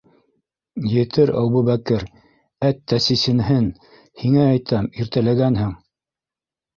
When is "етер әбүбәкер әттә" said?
0.91-2.99